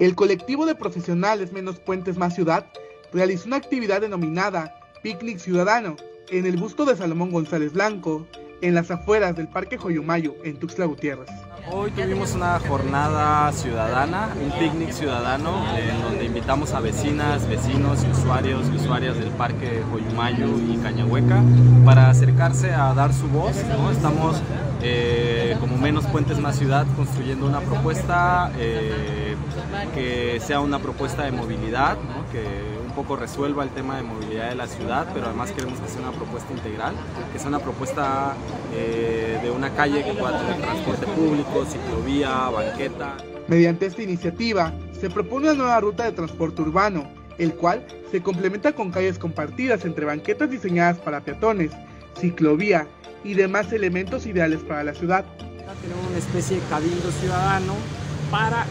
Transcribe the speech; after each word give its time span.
El 0.00 0.14
colectivo 0.14 0.64
de 0.64 0.74
profesionales 0.74 1.52
Menos 1.52 1.78
Puentes 1.78 2.16
Más 2.16 2.34
Ciudad 2.34 2.64
realizó 3.12 3.48
una 3.48 3.56
actividad 3.56 4.00
denominada 4.00 4.80
Picnic 5.02 5.36
Ciudadano 5.36 5.96
en 6.30 6.46
el 6.46 6.56
busto 6.56 6.86
de 6.86 6.96
Salomón 6.96 7.30
González 7.30 7.74
Blanco, 7.74 8.26
en 8.62 8.74
las 8.74 8.90
afueras 8.90 9.36
del 9.36 9.48
Parque 9.48 9.76
Joyomayo, 9.76 10.36
en 10.42 10.58
Tuxtla 10.58 10.86
Gutiérrez. 10.86 11.28
Hoy 11.70 11.90
tuvimos 11.90 12.32
una 12.34 12.58
jornada 12.60 13.52
ciudadana, 13.52 14.34
un 14.42 14.50
picnic 14.58 14.90
ciudadano, 14.92 15.66
en 15.76 16.00
donde 16.00 16.24
invitamos 16.24 16.72
a 16.72 16.80
vecinas, 16.80 17.46
vecinos 17.46 17.98
usuarios 18.10 18.68
y 18.72 18.76
usuarias 18.76 19.18
del 19.18 19.28
Parque 19.32 19.82
Joyumayo 19.90 20.48
y 20.66 20.78
Cañahueca 20.78 21.42
para 21.84 22.08
acercarse 22.08 22.72
a 22.72 22.94
dar 22.94 23.12
su 23.12 23.28
voz. 23.28 23.54
Estamos 23.92 24.42
eh, 24.82 25.19
como 25.58 25.76
menos 25.76 26.06
puentes 26.06 26.38
más 26.38 26.56
ciudad 26.56 26.86
construyendo 26.96 27.46
una 27.46 27.60
propuesta 27.60 28.52
eh, 28.58 29.34
que 29.94 30.40
sea 30.40 30.60
una 30.60 30.78
propuesta 30.78 31.24
de 31.24 31.32
movilidad, 31.32 31.96
que 32.30 32.44
un 32.86 32.92
poco 32.92 33.16
resuelva 33.16 33.62
el 33.64 33.70
tema 33.70 33.96
de 33.96 34.02
movilidad 34.02 34.50
de 34.50 34.54
la 34.54 34.66
ciudad, 34.66 35.08
pero 35.12 35.26
además 35.26 35.52
queremos 35.52 35.78
que 35.80 35.88
sea 35.88 36.02
una 36.02 36.12
propuesta 36.12 36.52
integral, 36.52 36.94
que 37.32 37.38
sea 37.38 37.48
una 37.48 37.58
propuesta 37.58 38.34
eh, 38.74 39.38
de 39.42 39.50
una 39.50 39.70
calle 39.70 40.04
que 40.04 40.12
pueda 40.12 40.38
tener 40.38 40.60
transporte 40.60 41.06
público, 41.06 41.64
ciclovía, 41.64 42.48
banqueta. 42.50 43.16
Mediante 43.48 43.86
esta 43.86 44.02
iniciativa 44.02 44.72
se 44.98 45.10
propone 45.10 45.46
una 45.50 45.54
nueva 45.54 45.80
ruta 45.80 46.04
de 46.04 46.12
transporte 46.12 46.62
urbano, 46.62 47.08
el 47.38 47.54
cual 47.54 47.84
se 48.10 48.22
complementa 48.22 48.72
con 48.72 48.90
calles 48.90 49.18
compartidas 49.18 49.84
entre 49.84 50.04
banquetas 50.04 50.50
diseñadas 50.50 50.98
para 50.98 51.20
peatones, 51.20 51.72
ciclovía 52.20 52.86
y 53.24 53.34
demás 53.34 53.72
elementos 53.72 54.26
ideales 54.26 54.60
para 54.60 54.84
la 54.84 54.94
ciudad. 54.94 55.24
Tenemos 55.82 56.06
una 56.08 56.18
especie 56.18 56.60
de 56.60 56.62
cabildo 56.68 57.10
ciudadano 57.12 57.74
para 58.30 58.66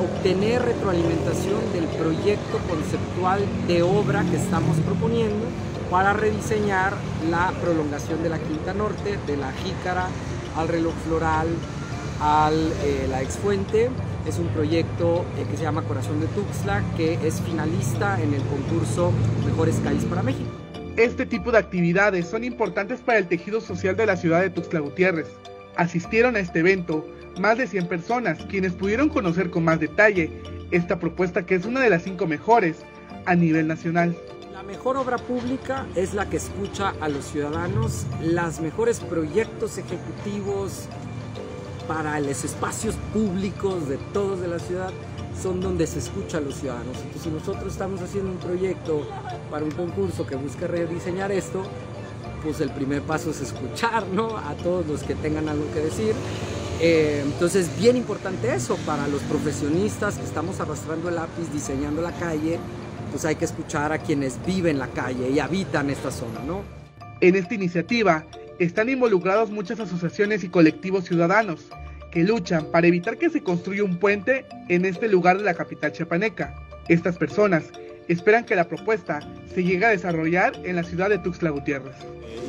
obtener 0.00 0.62
retroalimentación 0.62 1.60
del 1.72 1.84
proyecto 1.84 2.58
conceptual 2.68 3.40
de 3.68 3.82
obra 3.82 4.24
que 4.30 4.36
estamos 4.36 4.76
proponiendo 4.78 5.46
para 5.90 6.12
rediseñar 6.12 6.94
la 7.30 7.52
prolongación 7.60 8.22
de 8.22 8.30
la 8.30 8.38
Quinta 8.38 8.72
Norte, 8.72 9.18
de 9.26 9.36
la 9.36 9.52
Jícara 9.52 10.08
al 10.56 10.68
reloj 10.68 10.94
floral, 11.06 11.48
a 12.20 12.50
eh, 12.52 13.06
la 13.10 13.22
exfuente. 13.22 13.90
Es 14.26 14.38
un 14.38 14.48
proyecto 14.48 15.24
eh, 15.36 15.46
que 15.50 15.56
se 15.56 15.64
llama 15.64 15.82
Corazón 15.82 16.20
de 16.20 16.26
Tuxtla, 16.28 16.82
que 16.96 17.14
es 17.26 17.40
finalista 17.40 18.20
en 18.20 18.34
el 18.34 18.42
concurso 18.42 19.12
Mejores 19.44 19.76
Calles 19.82 20.04
para 20.04 20.22
México. 20.22 20.59
Este 21.00 21.24
tipo 21.24 21.50
de 21.50 21.56
actividades 21.56 22.28
son 22.28 22.44
importantes 22.44 23.00
para 23.00 23.16
el 23.16 23.26
tejido 23.26 23.62
social 23.62 23.96
de 23.96 24.04
la 24.04 24.18
ciudad 24.18 24.42
de 24.42 24.50
Tuxtla 24.50 24.80
Gutiérrez. 24.80 25.28
Asistieron 25.76 26.36
a 26.36 26.40
este 26.40 26.58
evento 26.58 27.08
más 27.40 27.56
de 27.56 27.66
100 27.66 27.88
personas, 27.88 28.38
quienes 28.50 28.74
pudieron 28.74 29.08
conocer 29.08 29.48
con 29.48 29.64
más 29.64 29.80
detalle 29.80 30.30
esta 30.70 30.98
propuesta 30.98 31.46
que 31.46 31.54
es 31.54 31.64
una 31.64 31.80
de 31.80 31.88
las 31.88 32.02
cinco 32.02 32.26
mejores 32.26 32.84
a 33.24 33.34
nivel 33.34 33.66
nacional. 33.66 34.14
La 34.52 34.62
mejor 34.62 34.98
obra 34.98 35.16
pública 35.16 35.86
es 35.94 36.12
la 36.12 36.28
que 36.28 36.36
escucha 36.36 36.92
a 37.00 37.08
los 37.08 37.24
ciudadanos, 37.24 38.04
los 38.22 38.60
mejores 38.60 39.00
proyectos 39.00 39.78
ejecutivos 39.78 40.86
para 41.88 42.20
los 42.20 42.44
espacios 42.44 42.94
públicos 43.14 43.88
de 43.88 43.96
todos 44.12 44.42
de 44.42 44.48
la 44.48 44.58
ciudad 44.58 44.90
son 45.40 45.60
donde 45.60 45.86
se 45.86 45.98
escucha 45.98 46.38
a 46.38 46.40
los 46.40 46.56
ciudadanos. 46.56 46.96
Entonces, 46.96 47.22
si 47.22 47.30
nosotros 47.30 47.72
estamos 47.72 48.00
haciendo 48.00 48.30
un 48.30 48.38
proyecto 48.38 49.06
para 49.50 49.64
un 49.64 49.70
concurso 49.70 50.26
que 50.26 50.36
busca 50.36 50.66
rediseñar 50.66 51.32
esto, 51.32 51.62
pues 52.42 52.60
el 52.60 52.70
primer 52.70 53.02
paso 53.02 53.30
es 53.30 53.40
escuchar 53.40 54.06
¿no? 54.08 54.36
a 54.36 54.54
todos 54.54 54.86
los 54.86 55.02
que 55.02 55.14
tengan 55.14 55.48
algo 55.48 55.64
que 55.72 55.80
decir. 55.80 56.14
Eh, 56.80 57.22
entonces, 57.24 57.68
bien 57.78 57.96
importante 57.96 58.54
eso 58.54 58.76
para 58.86 59.06
los 59.06 59.20
profesionistas 59.22 60.16
que 60.16 60.24
estamos 60.24 60.60
arrastrando 60.60 61.08
el 61.10 61.16
lápiz, 61.16 61.52
diseñando 61.52 62.00
la 62.00 62.12
calle, 62.12 62.58
pues 63.10 63.24
hay 63.24 63.36
que 63.36 63.44
escuchar 63.44 63.92
a 63.92 63.98
quienes 63.98 64.38
viven 64.46 64.78
la 64.78 64.88
calle 64.88 65.30
y 65.30 65.38
habitan 65.40 65.90
esta 65.90 66.10
zona, 66.10 66.40
¿no? 66.46 66.62
En 67.20 67.34
esta 67.36 67.54
iniciativa 67.54 68.24
están 68.58 68.88
involucrados 68.88 69.50
muchas 69.50 69.80
asociaciones 69.80 70.42
y 70.44 70.48
colectivos 70.48 71.04
ciudadanos 71.04 71.66
que 72.10 72.24
luchan 72.24 72.66
para 72.66 72.86
evitar 72.86 73.18
que 73.18 73.30
se 73.30 73.42
construya 73.42 73.84
un 73.84 73.98
puente 73.98 74.46
en 74.68 74.84
este 74.84 75.08
lugar 75.08 75.38
de 75.38 75.44
la 75.44 75.54
capital 75.54 75.92
chiapaneca. 75.92 76.54
Estas 76.88 77.16
personas 77.16 77.70
esperan 78.08 78.44
que 78.44 78.56
la 78.56 78.68
propuesta 78.68 79.20
se 79.54 79.62
llegue 79.62 79.86
a 79.86 79.90
desarrollar 79.90 80.52
en 80.64 80.76
la 80.76 80.82
ciudad 80.82 81.08
de 81.08 81.18
Tuxtla 81.18 81.50
Gutiérrez. 81.50 81.94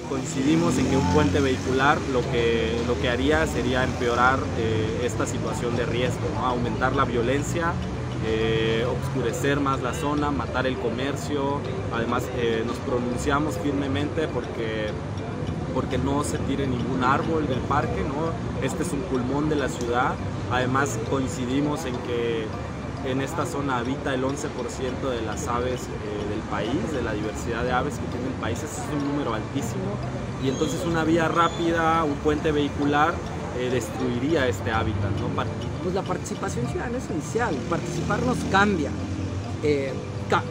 Coincidimos 0.09 0.77
en 0.77 0.87
que 0.87 0.97
un 0.97 1.13
puente 1.13 1.39
vehicular 1.39 1.97
lo 2.11 2.21
que, 2.31 2.69
lo 2.85 2.99
que 2.99 3.09
haría 3.09 3.47
sería 3.47 3.83
empeorar 3.83 4.39
eh, 4.57 5.05
esta 5.05 5.25
situación 5.25 5.77
de 5.77 5.85
riesgo, 5.85 6.27
aumentar 6.43 6.95
la 6.95 7.05
violencia, 7.05 7.71
eh, 8.27 8.85
obscurecer 8.85 9.59
más 9.59 9.81
la 9.81 9.93
zona, 9.93 10.29
matar 10.29 10.67
el 10.67 10.75
comercio. 10.75 11.61
Además, 11.93 12.23
eh, 12.37 12.63
nos 12.67 12.77
pronunciamos 12.77 13.57
firmemente 13.57 14.27
porque 14.27 14.87
porque 15.73 15.97
no 15.97 16.23
se 16.23 16.37
tire 16.39 16.67
ningún 16.67 17.03
árbol 17.03 17.47
del 17.47 17.59
parque, 17.59 18.03
¿no? 18.03 18.31
Este 18.65 18.83
es 18.83 18.91
un 18.91 19.01
pulmón 19.01 19.49
de 19.49 19.55
la 19.55 19.69
ciudad. 19.69 20.13
Además 20.51 20.99
coincidimos 21.09 21.85
en 21.85 21.95
que 21.97 22.45
en 23.05 23.21
esta 23.21 23.45
zona 23.45 23.77
habita 23.77 24.13
el 24.13 24.23
11% 24.23 25.09
de 25.09 25.21
las 25.23 25.47
aves 25.47 25.81
eh, 25.81 26.29
del 26.29 26.39
país, 26.49 26.93
de 26.93 27.01
la 27.01 27.13
diversidad 27.13 27.63
de 27.63 27.71
aves 27.71 27.95
que 27.95 28.05
tiene 28.07 28.27
el 28.27 28.39
país, 28.39 28.57
ese 28.59 28.81
es 28.81 28.87
un 28.93 29.11
número 29.11 29.33
altísimo. 29.33 29.95
Y 30.43 30.49
entonces 30.49 30.85
una 30.85 31.03
vía 31.03 31.27
rápida, 31.27 32.03
un 32.03 32.15
puente 32.15 32.51
vehicular, 32.51 33.13
eh, 33.57 33.69
destruiría 33.71 34.47
este 34.47 34.71
hábitat. 34.71 35.11
¿no? 35.19 35.27
Pues 35.83 35.95
la 35.95 36.03
participación 36.03 36.67
ciudadana 36.67 36.97
es 36.97 37.05
esencial, 37.05 37.55
participar 37.69 38.21
nos 38.23 38.37
cambia. 38.51 38.91
Eh, 39.63 39.93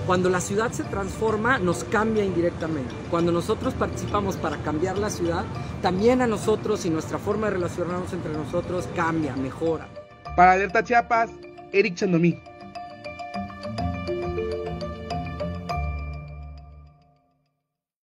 cuando 0.07 0.29
la 0.29 0.41
ciudad 0.41 0.73
se 0.73 0.85
transforma, 0.85 1.59
nos 1.59 1.85
cambia 1.85 2.25
indirectamente. 2.25 2.95
Cuando 3.11 3.33
nosotros 3.33 3.73
participamos 3.75 4.37
para 4.37 4.59
cambiar 4.59 4.99
la 4.99 5.11
ciudad, 5.11 5.45
también 5.81 6.21
a 6.21 6.27
nosotros 6.27 6.85
y 6.85 6.91
nuestra 6.91 7.19
forma 7.19 7.47
de 7.47 7.55
relacionarnos 7.55 8.13
entre 8.13 8.33
nosotros 8.33 8.89
cambia, 8.95 9.35
mejora. 9.37 9.89
Para 10.37 10.53
Alerta 10.53 10.85
Chiapas, 10.85 11.31
Eric 11.73 11.95
Chandomí. 11.95 12.39